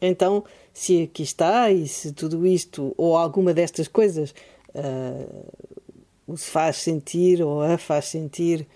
[0.00, 4.34] Então, se aqui está e se tudo isto ou alguma destas coisas
[4.74, 8.66] uh, faz sentir ou a faz sentir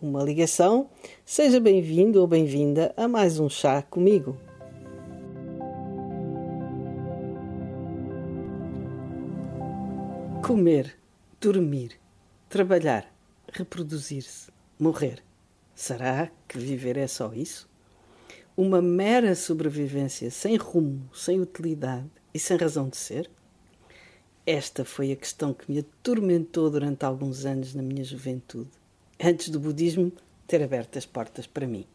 [0.00, 0.88] uma ligação,
[1.24, 4.36] seja bem-vindo ou bem-vinda a mais um chá comigo.
[10.42, 10.96] Comer,
[11.38, 12.00] dormir,
[12.48, 13.06] trabalhar,
[13.52, 15.22] reproduzir-se, morrer.
[15.74, 17.69] Será que viver é só isso?
[18.60, 23.30] Uma mera sobrevivência sem rumo, sem utilidade e sem razão de ser?
[24.46, 28.68] Esta foi a questão que me atormentou durante alguns anos na minha juventude,
[29.18, 30.12] antes do budismo
[30.46, 31.86] ter aberto as portas para mim.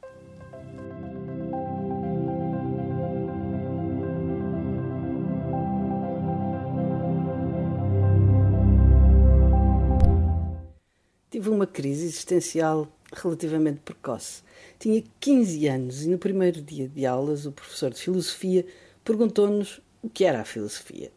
[11.29, 14.43] Tive uma crise existencial relativamente precoce.
[14.77, 18.65] Tinha 15 anos e no primeiro dia de aulas o professor de filosofia
[19.03, 21.11] perguntou-nos o que era a filosofia.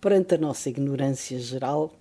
[0.00, 1.94] Perante a nossa ignorância geral,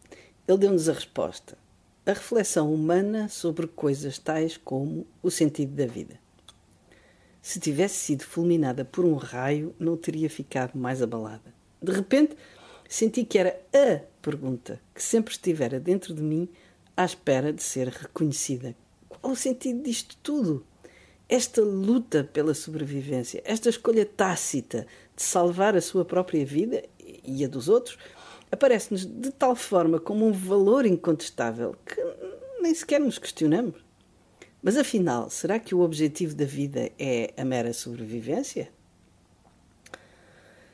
[0.48, 1.58] ele deu-nos a resposta:
[2.06, 6.20] a reflexão humana sobre coisas tais como o sentido da vida.
[7.42, 11.54] Se tivesse sido fulminada por um raio, não teria ficado mais abalada.
[11.82, 12.36] De repente,
[12.88, 16.50] senti que era a pergunta que sempre estivera dentro de mim
[16.96, 18.76] à espera de ser reconhecida
[19.26, 20.64] qual o sentido disto tudo?
[21.28, 27.48] Esta luta pela sobrevivência, esta escolha tácita de salvar a sua própria vida e a
[27.48, 27.98] dos outros,
[28.52, 32.00] aparece-nos de tal forma como um valor incontestável que
[32.62, 33.84] nem sequer nos questionamos.
[34.62, 38.70] Mas afinal, será que o objetivo da vida é a mera sobrevivência?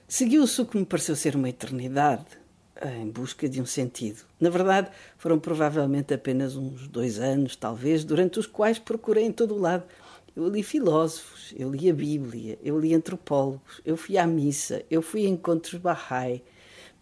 [0.09, 2.41] Seguiu-se o que me pareceu ser uma eternidade
[2.84, 4.24] em busca de um sentido.
[4.40, 9.56] Na verdade, foram provavelmente apenas uns dois anos, talvez, durante os quais procurei em todo
[9.56, 9.84] o lado.
[10.36, 15.02] Eu li filósofos, eu li a Bíblia, eu li antropólogos, eu fui à missa, eu
[15.02, 16.42] fui a encontros Bahá'í,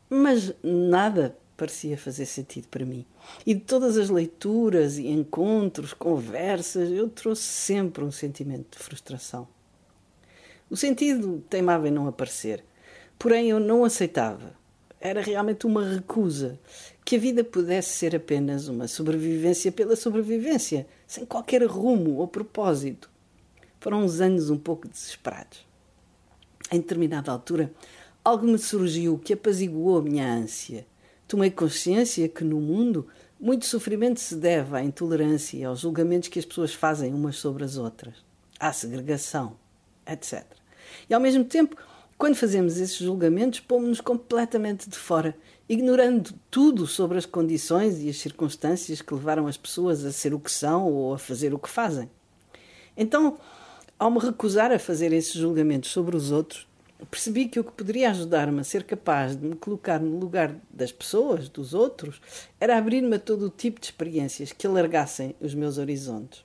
[0.10, 3.06] mas nada parecia fazer sentido para mim.
[3.46, 9.48] E de todas as leituras e encontros, conversas, eu trouxe sempre um sentimento de frustração.
[10.70, 12.64] O sentido teimava em não aparecer,
[13.18, 14.59] porém eu não aceitava
[15.00, 16.60] era realmente uma recusa.
[17.06, 23.10] Que a vida pudesse ser apenas uma sobrevivência pela sobrevivência, sem qualquer rumo ou propósito.
[23.80, 25.66] Foram uns anos um pouco desesperados.
[26.72, 27.72] Em determinada altura,
[28.24, 30.86] algo me surgiu que apaziguou a minha ânsia.
[31.28, 33.08] Tomei consciência que no mundo
[33.40, 37.64] muito sofrimento se deve à intolerância e aos julgamentos que as pessoas fazem umas sobre
[37.64, 38.16] as outras,
[38.60, 39.56] à segregação,
[40.06, 40.44] etc.
[41.10, 41.78] E ao mesmo tempo,
[42.20, 45.34] quando fazemos esses julgamentos, pomos-nos completamente de fora,
[45.70, 50.40] ignorando tudo sobre as condições e as circunstâncias que levaram as pessoas a ser o
[50.40, 52.12] que são ou a fazer o que fazem.
[52.98, 53.40] Então,
[53.98, 56.68] ao me recusar a fazer esses julgamentos sobre os outros,
[57.10, 60.92] percebi que o que poderia ajudar-me a ser capaz de me colocar no lugar das
[60.92, 62.22] pessoas, dos outros,
[62.60, 66.44] era abrir-me a todo o tipo de experiências que alargassem os meus horizontes.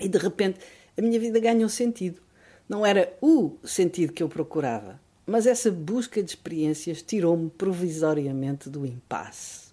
[0.00, 0.60] E de repente
[0.96, 2.24] a minha vida ganhou sentido.
[2.68, 8.84] Não era o sentido que eu procurava, mas essa busca de experiências tirou-me provisoriamente do
[8.84, 9.66] impasse.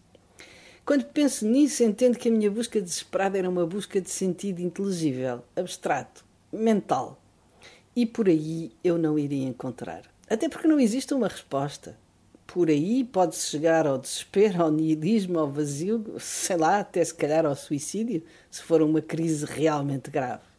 [0.85, 5.41] Quando penso nisso, entendo que a minha busca desesperada era uma busca de sentido inteligível,
[5.55, 7.19] abstrato, mental.
[7.95, 10.03] E por aí eu não iria encontrar.
[10.29, 11.97] Até porque não existe uma resposta.
[12.45, 17.43] Por aí pode-se chegar ao desespero, ao nihilismo, ao vazio, sei lá, até se calhar
[17.43, 18.21] ao suicídio,
[18.51, 20.52] se for uma crise realmente grave.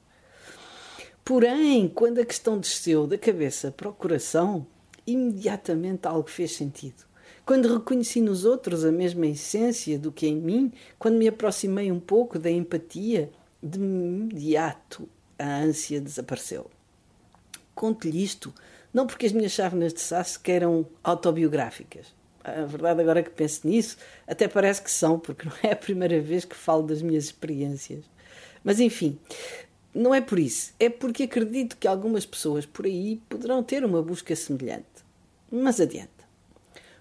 [1.25, 4.67] Porém, quando a questão desceu da cabeça para o coração,
[5.07, 7.05] imediatamente algo fez sentido.
[7.47, 12.01] Quando reconheci nos outros a mesma essência do que em mim, quando me aproximei um
[12.01, 13.31] pouco da empatia,
[13.63, 16.71] de imediato a ânsia desapareceu.
[17.75, 18.53] Conto-lhe isto
[18.93, 22.15] não porque as minhas chávenas de Sasse queiram autobiográficas.
[22.45, 26.21] A verdade, agora que penso nisso, até parece que são, porque não é a primeira
[26.21, 28.05] vez que falo das minhas experiências.
[28.63, 29.19] Mas enfim,
[29.95, 34.03] não é por isso, é porque acredito que algumas pessoas por aí poderão ter uma
[34.03, 35.05] busca semelhante.
[35.51, 36.11] Mas adiante.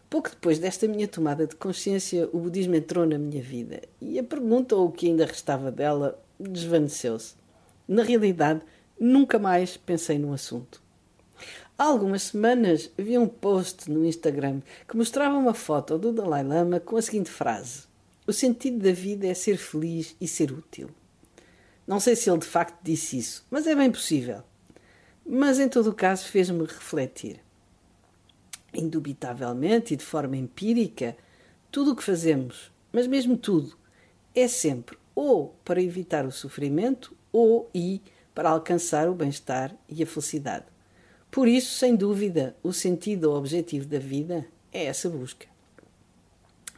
[0.07, 4.23] Pouco depois desta minha tomada de consciência, o budismo entrou na minha vida e a
[4.23, 7.33] pergunta ou o que ainda restava dela desvaneceu-se.
[7.87, 8.61] Na realidade,
[8.99, 10.79] nunca mais pensei no assunto.
[11.75, 16.79] Há algumas semanas vi um post no Instagram que mostrava uma foto do Dalai Lama
[16.79, 17.85] com a seguinte frase:
[18.27, 20.91] O sentido da vida é ser feliz e ser útil.
[21.85, 24.43] Não sei se ele de facto disse isso, mas é bem possível.
[25.25, 27.39] Mas em todo o caso fez-me refletir.
[28.73, 31.15] Indubitavelmente e de forma empírica,
[31.71, 33.77] tudo o que fazemos, mas mesmo tudo,
[34.33, 38.01] é sempre ou para evitar o sofrimento ou e
[38.33, 40.65] para alcançar o bem-estar e a felicidade.
[41.29, 45.52] Por isso, sem dúvida, o sentido ou objetivo da vida é essa busca.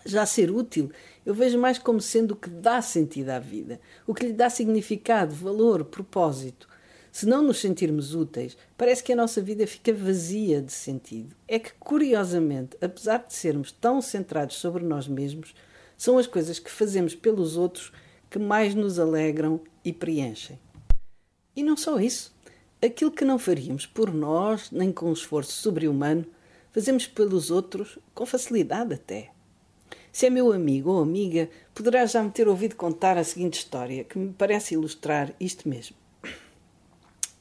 [0.05, 0.91] Já ser útil,
[1.25, 4.49] eu vejo mais como sendo o que dá sentido à vida, o que lhe dá
[4.49, 6.67] significado, valor, propósito.
[7.11, 11.35] Se não nos sentirmos úteis, parece que a nossa vida fica vazia de sentido.
[11.47, 15.55] É que, curiosamente, apesar de sermos tão centrados sobre nós mesmos,
[15.97, 17.91] são as coisas que fazemos pelos outros
[18.29, 20.59] que mais nos alegram e preenchem.
[21.55, 22.35] E não só isso.
[22.83, 26.25] Aquilo que não faríamos por nós, nem com um esforço sobre-humano,
[26.71, 29.34] fazemos pelos outros com facilidade até.
[30.15, 34.05] Se é meu amigo ou amiga, poderá já me ter ouvido contar a seguinte história,
[34.05, 35.97] que me parece ilustrar isto mesmo.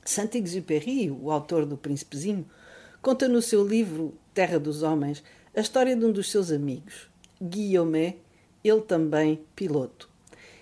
[0.04, 2.44] Saint-Exupéry, o autor do Príncipezinho,
[3.00, 5.22] conta no seu livro Terra dos Homens
[5.54, 7.08] a história de um dos seus amigos,
[7.40, 8.18] Guillaume,
[8.64, 10.10] ele também piloto.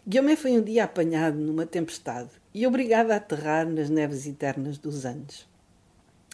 [0.06, 5.06] Guillaume foi um dia apanhado numa tempestade e obrigado a aterrar nas neves eternas dos
[5.06, 5.50] Andes.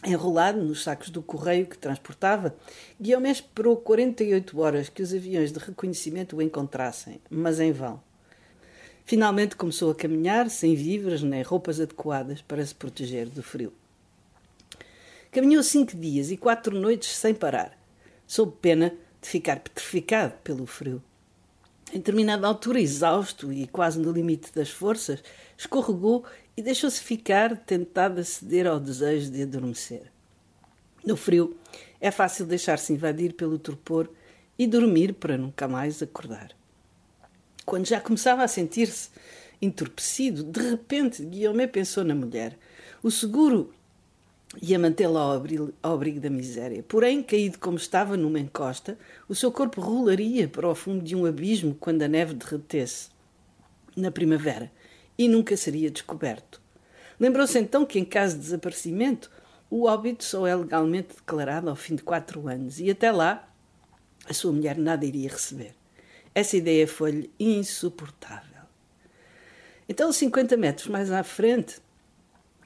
[0.05, 2.55] Enrolado nos sacos do correio que transportava,
[2.99, 8.01] Guillaume esperou 48 horas que os aviões de reconhecimento o encontrassem, mas em vão.
[9.03, 13.73] Finalmente começou a caminhar sem víveres nem roupas adequadas para se proteger do frio.
[15.31, 17.77] Caminhou cinco dias e quatro noites sem parar,
[18.25, 21.03] sob pena de ficar petrificado pelo frio.
[21.91, 25.23] Em determinada altura, exausto e quase no limite das forças,
[25.57, 26.23] escorregou
[26.59, 30.11] e deixou-se ficar, tentado a ceder ao desejo de adormecer.
[31.05, 31.55] No frio,
[32.01, 34.11] é fácil deixar-se invadir pelo torpor
[34.57, 36.51] e dormir para nunca mais acordar.
[37.65, 39.09] Quando já começava a sentir-se
[39.61, 42.59] entorpecido, de repente Guilherme pensou na mulher.
[43.01, 43.73] O seguro
[44.61, 45.21] ia mantê-la
[45.81, 46.83] ao abrigo da miséria.
[46.83, 51.25] Porém, caído como estava numa encosta, o seu corpo rolaria para o fundo de um
[51.25, 53.07] abismo quando a neve derretesse,
[53.95, 54.69] na primavera,
[55.19, 56.61] e nunca seria descoberto.
[57.19, 59.29] Lembrou-se então que, em caso de desaparecimento,
[59.69, 63.45] o óbito só é legalmente declarado ao fim de quatro anos, e até lá
[64.25, 65.75] a sua mulher nada iria receber.
[66.33, 68.61] Essa ideia foi-lhe insuportável.
[69.89, 71.81] Então, 50 metros mais à frente,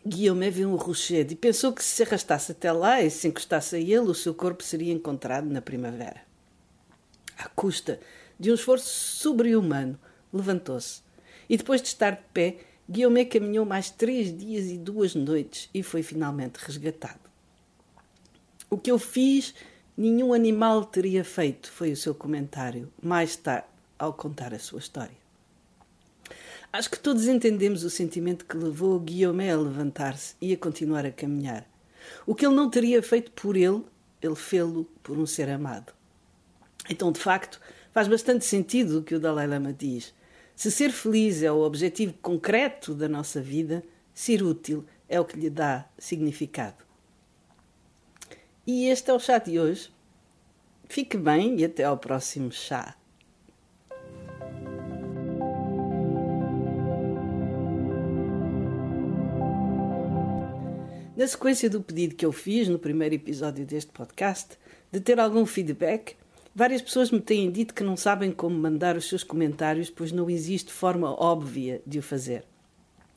[0.05, 3.77] Guilherme viu um rochedo e pensou que se se arrastasse até lá e se encostasse
[3.77, 6.21] a ele, o seu corpo seria encontrado na primavera.
[7.35, 7.99] À custa
[8.39, 9.97] de um esforço sobre-humano,
[10.31, 11.01] levantou-se
[11.49, 12.57] e, depois de estar de pé,
[12.89, 17.19] Guilherme caminhou mais três dias e duas noites e foi finalmente resgatado.
[18.69, 19.53] O que eu fiz,
[19.95, 23.67] nenhum animal teria feito, foi o seu comentário, mais tarde,
[23.97, 25.23] ao contar a sua história.
[26.71, 31.11] Acho que todos entendemos o sentimento que levou Guilherme a levantar-se e a continuar a
[31.11, 31.65] caminhar.
[32.25, 33.83] O que ele não teria feito por ele,
[34.21, 35.93] ele fê-lo por um ser amado.
[36.89, 37.61] Então, de facto,
[37.93, 40.13] faz bastante sentido o que o Dalai Lama diz.
[40.55, 45.37] Se ser feliz é o objetivo concreto da nossa vida, ser útil é o que
[45.37, 46.83] lhe dá significado.
[48.65, 49.89] E este é o chá de hoje.
[50.87, 52.95] Fique bem e até ao próximo chá.
[61.15, 64.57] Na sequência do pedido que eu fiz no primeiro episódio deste podcast,
[64.91, 66.15] de ter algum feedback,
[66.53, 70.29] várias pessoas me têm dito que não sabem como mandar os seus comentários, pois não
[70.29, 72.45] existe forma óbvia de o fazer.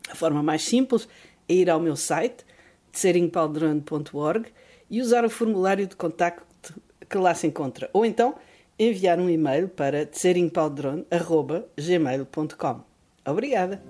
[0.08, 1.08] A forma mais simples
[1.48, 2.44] é ir ao meu site,
[2.92, 4.48] seringpaldron.org,
[4.88, 6.74] e usar o formulário de contacto
[7.08, 8.34] que lá se encontra, ou então
[8.78, 12.80] enviar um e-mail para seringpaldron.gmail.com.
[13.26, 13.82] Obrigada!